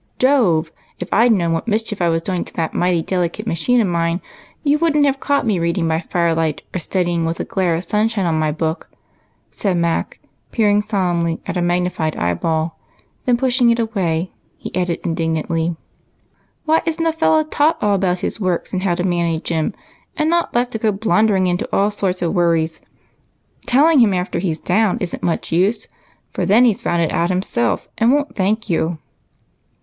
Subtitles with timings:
[0.17, 0.71] "Jove!
[0.97, 3.85] if I 'd known what mischief I was doing to that mighty delicate machine of
[3.85, 4.19] mine,
[4.63, 7.83] you wouldn't have caught me reading by fire light, or studying with a glare of
[7.83, 8.89] sunshine on my book,"
[9.51, 10.19] said Mac,
[10.51, 12.79] peer ing solemnly at a magnified eyeball;
[13.25, 15.75] then, pushing it away, he added indignantly:"
[16.65, 19.75] Why is n't a fellow taught all about his works, and how to manage 'em,
[20.17, 22.81] and not left to go blundering into all sorts of worries?
[23.67, 25.87] Telling him after he 's down is n't much use,
[26.31, 28.97] for then he 's found it out himself and won't thank you."